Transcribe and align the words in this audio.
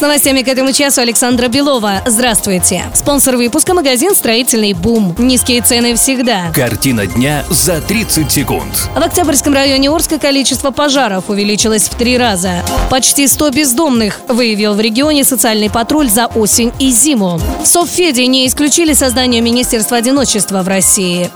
С 0.00 0.02
новостями 0.02 0.40
к 0.40 0.48
этому 0.48 0.72
часу 0.72 1.02
Александра 1.02 1.48
Белова. 1.48 2.00
Здравствуйте. 2.06 2.84
Спонсор 2.94 3.36
выпуска 3.36 3.74
магазин 3.74 4.14
«Строительный 4.14 4.72
бум». 4.72 5.14
Низкие 5.18 5.60
цены 5.60 5.94
всегда. 5.94 6.50
Картина 6.54 7.06
дня 7.06 7.44
за 7.50 7.82
30 7.82 8.32
секунд. 8.32 8.88
В 8.96 9.02
Октябрьском 9.02 9.52
районе 9.52 9.90
Орска 9.90 10.18
количество 10.18 10.70
пожаров 10.70 11.28
увеличилось 11.28 11.90
в 11.90 11.96
три 11.96 12.16
раза. 12.16 12.64
Почти 12.88 13.28
100 13.28 13.50
бездомных 13.50 14.22
выявил 14.26 14.72
в 14.72 14.80
регионе 14.80 15.22
социальный 15.22 15.68
патруль 15.68 16.08
за 16.08 16.28
осень 16.28 16.72
и 16.78 16.90
зиму. 16.90 17.38
В 17.62 17.66
Совфеде 17.66 18.26
не 18.26 18.46
исключили 18.46 18.94
создание 18.94 19.42
Министерства 19.42 19.98
одиночества 19.98 20.62
в 20.62 20.68
России. 20.68 21.30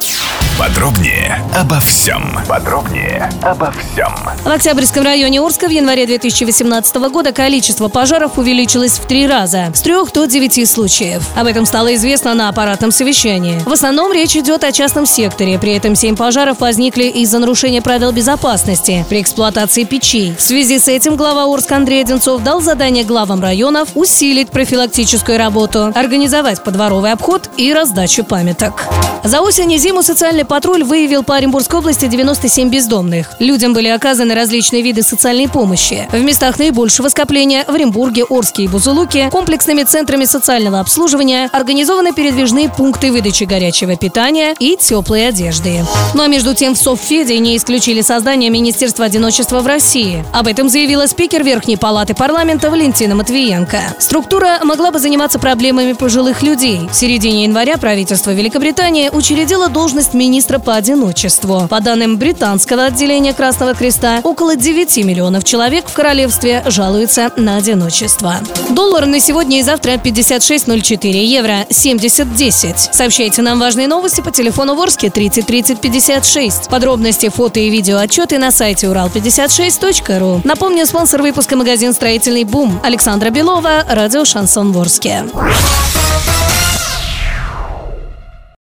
Подробнее 0.59 1.45
обо 1.53 1.81
всем. 1.81 2.39
Подробнее 2.49 3.29
обо 3.43 3.73
всем. 3.73 4.15
В 4.45 4.49
Октябрьском 4.49 5.03
районе 5.03 5.41
Орска 5.41 5.67
в 5.67 5.71
январе 5.71 6.07
2018 6.07 6.95
года 7.11 7.33
количество 7.33 7.89
пожаров 7.89 8.39
увеличилось 8.39 8.99
в 8.99 9.07
три 9.07 9.27
раза– 9.27 9.73
с 9.75 9.81
трех 9.81 10.13
до 10.13 10.27
девяти 10.27 10.65
случаев. 10.65 11.23
Об 11.37 11.49
этом 11.49 11.67
стало 11.67 11.95
известно 11.97 12.35
на 12.35 12.49
аппаратном 12.49 12.93
совещании. 12.93 13.59
В 13.67 13.73
основном 13.73 14.13
речь 14.13 14.37
идет 14.37 14.63
о 14.63 14.71
частном 14.71 15.07
секторе, 15.07 15.59
при 15.59 15.73
этом 15.73 15.97
семь 15.97 16.17
пожаров 16.17 16.61
возникли 16.61 17.05
из-за 17.05 17.41
нарушения 17.41 17.83
правил 17.83 18.13
безопасности 18.13 19.05
при 19.09 19.23
эксплуатации 19.23 19.85
печей. 19.85 20.35
В 20.39 20.41
связи 20.41 20.79
с 20.79 20.87
этим 20.87 21.17
глава 21.17 21.53
Орска 21.53 21.77
Андрей 21.77 22.03
Одинцов 22.03 22.43
дал 22.43 22.61
задание 22.61 23.05
главам 23.05 23.43
районов 23.43 23.89
усилить 23.97 24.51
профилактическую 24.51 25.37
работу, 25.37 25.93
организовать 25.95 26.63
подворовый 26.63 27.11
обход 27.11 27.51
и 27.57 27.73
раздачу 27.73 28.23
памяток. 28.25 28.85
За 29.25 29.41
осень 29.41 29.73
и 29.73 29.79
зиму 29.79 30.03
социальный 30.35 30.49
патруль 30.49 30.83
выявил 30.83 31.23
по 31.23 31.37
Оренбургской 31.37 31.79
области 31.79 32.07
97 32.07 32.69
бездомных. 32.69 33.35
Людям 33.39 33.73
были 33.73 33.87
оказаны 33.87 34.35
различные 34.35 34.83
виды 34.83 35.05
социальной 35.05 35.49
помощи. 35.49 36.09
В 36.11 36.21
местах 36.21 36.59
наибольшего 36.59 37.09
скопления 37.09 37.65
в 37.69 37.73
Оренбурге, 37.73 38.25
Орске 38.29 38.65
и 38.65 38.69
Бузулуке 38.69 39.31
комплексными 39.31 39.85
центрами 39.85 40.25
социального 40.25 40.81
обслуживания 40.81 41.49
организованы 41.53 42.13
передвижные 42.13 42.69
пункты 42.69 43.13
выдачи 43.13 43.45
горячего 43.45 43.95
питания 43.95 44.57
и 44.59 44.77
теплой 44.77 45.29
одежды. 45.29 45.85
Ну 46.15 46.25
а 46.25 46.27
между 46.27 46.53
тем 46.53 46.75
в 46.75 46.79
Совфеде 46.79 47.39
не 47.39 47.57
исключили 47.57 48.01
создание 48.01 48.51
Министерства 48.51 49.05
одиночества 49.05 49.61
в 49.61 49.69
России. 49.69 50.25
Об 50.33 50.49
этом 50.49 50.69
заявила 50.69 51.07
спикер 51.07 51.45
Верхней 51.45 51.77
палаты 51.77 52.15
парламента 52.15 52.71
Валентина 52.71 53.15
Матвиенко. 53.15 53.79
Структура 54.01 54.59
могла 54.65 54.91
бы 54.91 54.99
заниматься 54.99 55.39
проблемами 55.39 55.93
пожилых 55.93 56.43
людей. 56.43 56.89
В 56.91 56.95
середине 56.97 57.45
января 57.45 57.77
правительство 57.77 58.33
Великобритании 58.33 59.11
учредила 59.11 59.69
должность 59.69 60.13
министра 60.25 60.59
по 60.59 60.75
одиночеству. 60.75 61.67
По 61.69 61.81
данным 61.81 62.17
британского 62.17 62.87
отделения 62.87 63.35
Красного 63.35 63.75
Креста, 63.75 64.21
около 64.23 64.57
9 64.57 65.05
миллионов 65.05 65.45
человек 65.45 65.87
в 65.87 65.93
королевстве 65.93 66.63
жалуются 66.65 67.31
на 67.37 67.57
одиночество. 67.59 68.37
Доллар 68.71 69.05
на 69.05 69.21
сегодня 69.21 69.59
и 69.59 69.63
завтра 69.63 69.93
56.04, 69.93 71.11
евро 71.11 71.67
70.10. 71.69 72.93
Сообщайте 72.93 73.43
нам 73.43 73.61
важные 73.61 73.87
новости 73.87 74.23
по 74.23 74.31
телефону 74.31 74.75
Ворске 74.75 75.11
30 75.11 75.45
30 75.45 75.81
56. 75.81 76.71
Подробности, 76.71 77.29
фото 77.29 77.61
и 77.61 77.69
видео 77.69 77.99
отчеты 77.99 78.39
на 78.39 78.51
сайте 78.51 78.87
урал56.ру. 78.87 80.41
Напомню, 80.43 80.87
спонсор 80.87 81.21
выпуска 81.21 81.55
магазин 81.55 81.93
«Строительный 81.93 82.45
бум» 82.45 82.81
Александра 82.83 83.29
Белова, 83.29 83.85
радио 83.87 84.25
«Шансон 84.25 84.73
Ворске». 84.73 85.25